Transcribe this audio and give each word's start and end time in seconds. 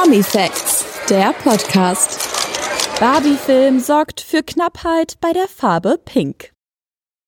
Promi 0.00 0.22
Facts, 0.22 0.84
der 1.10 1.32
Podcast. 1.42 2.20
Barbie-Film 3.00 3.80
sorgt 3.80 4.20
für 4.20 4.44
Knappheit 4.44 5.14
bei 5.20 5.32
der 5.32 5.48
Farbe 5.48 5.98
Pink. 6.04 6.52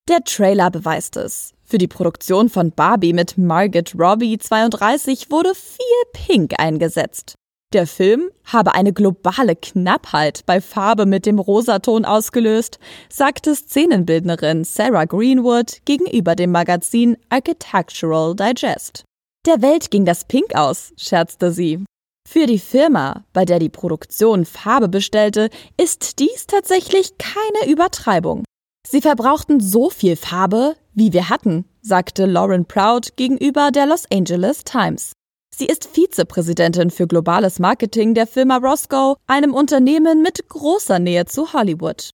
Der 0.09 0.23
Trailer 0.23 0.71
beweist 0.71 1.17
es. 1.17 1.53
Für 1.64 1.79
die 1.79 1.88
Produktion 1.88 2.48
von 2.48 2.71
Barbie 2.71 3.12
mit 3.12 3.37
Margot 3.37 3.93
Robbie 3.98 4.38
32 4.38 5.33
wurde 5.33 5.53
viel 5.56 5.83
Pink 6.13 6.61
eingesetzt. 6.61 7.35
Der 7.72 7.88
Film 7.88 8.31
habe 8.45 8.73
eine 8.75 8.93
globale 8.93 9.57
Knappheit 9.57 10.47
bei 10.47 10.61
Farbe 10.61 11.07
mit 11.07 11.27
dem 11.27 11.41
Rosaton 11.41 12.05
ausgelöst, 12.05 12.79
sagte 13.09 13.57
Szenenbildnerin 13.57 14.63
Sarah 14.63 15.07
Greenwood 15.07 15.85
gegenüber 15.87 16.37
dem 16.37 16.52
Magazin 16.52 17.16
Architectural 17.30 18.37
Digest. 18.37 19.02
Der 19.45 19.61
Welt 19.61 19.91
ging 19.91 20.05
das 20.05 20.25
Pink 20.25 20.55
aus, 20.55 20.93
scherzte 20.97 21.51
sie. 21.51 21.84
Für 22.33 22.47
die 22.47 22.61
Firma, 22.61 23.25
bei 23.33 23.45
der 23.45 23.59
die 23.59 23.69
Produktion 23.69 24.45
Farbe 24.45 24.89
bestellte, 24.89 25.51
ist 25.77 26.20
dies 26.20 26.47
tatsächlich 26.47 27.19
keine 27.19 27.69
Übertreibung. 27.69 28.45
Sie 28.87 29.01
verbrauchten 29.01 29.59
so 29.59 29.91
viel 29.91 30.15
Farbe, 30.15 30.77
wie 30.95 31.12
wir 31.12 31.29
hatten, 31.29 31.65
sagte 31.83 32.27
Lauren 32.27 32.66
Proud 32.66 33.16
gegenüber 33.16 33.73
der 33.73 33.87
Los 33.87 34.05
Angeles 34.12 34.62
Times. 34.62 35.11
Sie 35.53 35.66
ist 35.66 35.89
Vizepräsidentin 35.93 36.93
für 36.93 37.09
globales 37.09 37.59
Marketing 37.59 38.15
der 38.15 38.29
Firma 38.29 38.59
Roscoe, 38.59 39.17
einem 39.27 39.53
Unternehmen 39.53 40.23
mit 40.23 40.48
großer 40.48 41.01
Nähe 41.01 41.25
zu 41.25 41.53
Hollywood. 41.53 42.11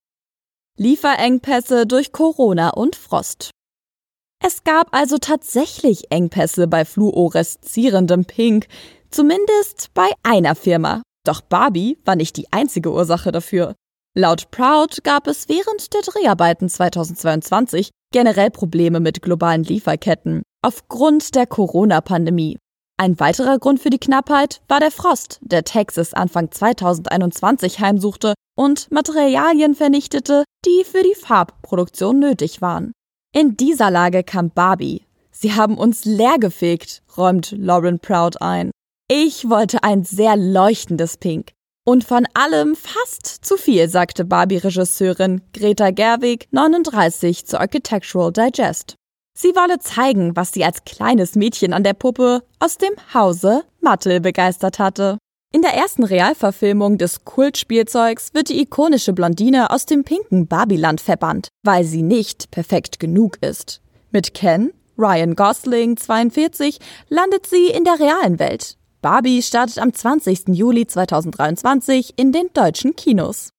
Lieferengpässe 0.78 1.87
durch 1.87 2.12
Corona 2.12 2.70
und 2.70 2.97
Frost. 2.97 3.51
Es 4.42 4.64
gab 4.64 4.95
also 4.95 5.19
tatsächlich 5.19 6.11
Engpässe 6.11 6.69
bei 6.69 6.84
fluoreszierendem 6.84 8.27
Pink, 8.27 8.67
zumindest 9.10 9.92
bei 9.95 10.10
einer 10.23 10.55
Firma. 10.55 11.02
Doch 11.24 11.41
Barbie 11.41 11.98
war 12.05 12.17
nicht 12.17 12.36
die 12.36 12.53
einzige 12.53 12.92
Ursache 12.92 13.33
dafür. 13.33 13.75
Laut 14.14 14.50
Proud 14.50 15.05
gab 15.05 15.27
es 15.27 15.48
während 15.48 15.92
der 15.92 16.00
Dreharbeiten 16.00 16.69
2022 16.69 17.91
generell 18.12 18.50
Probleme 18.50 19.00
mit 19.00 19.20
globalen 19.20 19.62
Lieferketten 19.62 20.42
aufgrund 20.62 21.34
der 21.34 21.47
Corona-Pandemie. 21.47 22.58
Ein 22.98 23.20
weiterer 23.20 23.58
Grund 23.58 23.78
für 23.78 23.91
die 23.91 23.98
Knappheit 23.98 24.62
war 24.69 24.80
der 24.80 24.91
Frost, 24.91 25.39
der 25.42 25.64
Texas 25.64 26.14
Anfang 26.14 26.50
2021 26.50 27.80
heimsuchte 27.80 28.33
und 28.56 28.91
Materialien 28.91 29.75
vernichtete, 29.75 30.45
die 30.64 30.83
für 30.84 31.02
die 31.02 31.14
Farbproduktion 31.14 32.19
nötig 32.19 32.62
waren. 32.62 32.92
In 33.34 33.56
dieser 33.58 33.91
Lage 33.91 34.25
kam 34.25 34.50
Barbie. 34.50 35.05
Sie 35.30 35.52
haben 35.52 35.77
uns 35.77 36.06
leergefegt, 36.06 37.02
räumt 37.19 37.52
Lauren 37.52 37.98
Proud 37.98 38.41
ein. 38.41 38.70
Ich 39.08 39.48
wollte 39.48 39.84
ein 39.84 40.02
sehr 40.02 40.36
leuchtendes 40.36 41.16
Pink. 41.16 41.52
Und 41.84 42.02
von 42.02 42.26
allem 42.34 42.74
fast 42.74 43.26
zu 43.26 43.56
viel, 43.56 43.88
sagte 43.88 44.24
Barbie-Regisseurin 44.24 45.42
Greta 45.52 45.92
Gerwig, 45.92 46.48
39, 46.50 47.46
zur 47.46 47.60
Architectural 47.60 48.32
Digest. 48.32 48.96
Sie 49.38 49.54
wolle 49.54 49.78
zeigen, 49.78 50.34
was 50.34 50.52
sie 50.52 50.64
als 50.64 50.84
kleines 50.84 51.36
Mädchen 51.36 51.72
an 51.72 51.84
der 51.84 51.92
Puppe 51.92 52.42
aus 52.58 52.78
dem 52.78 52.94
Hause 53.14 53.62
Mattel 53.80 54.20
begeistert 54.20 54.80
hatte. 54.80 55.18
In 55.54 55.62
der 55.62 55.74
ersten 55.74 56.02
Realverfilmung 56.02 56.98
des 56.98 57.24
Kultspielzeugs 57.24 58.34
wird 58.34 58.48
die 58.48 58.60
ikonische 58.60 59.12
Blondine 59.12 59.70
aus 59.70 59.86
dem 59.86 60.02
pinken 60.02 60.48
Barbiland 60.48 61.00
verbannt, 61.00 61.46
weil 61.62 61.84
sie 61.84 62.02
nicht 62.02 62.50
perfekt 62.50 62.98
genug 62.98 63.36
ist. 63.40 63.80
Mit 64.10 64.34
Ken, 64.34 64.72
Ryan 64.98 65.36
Gosling 65.36 65.96
42, 65.96 66.80
landet 67.08 67.46
sie 67.46 67.66
in 67.66 67.84
der 67.84 68.00
realen 68.00 68.40
Welt. 68.40 68.77
Barbie 69.06 69.40
startet 69.40 69.78
am 69.78 69.92
20. 69.92 70.48
Juli 70.48 70.84
2023 70.84 72.14
in 72.16 72.32
den 72.32 72.48
deutschen 72.52 72.96
Kinos. 72.96 73.55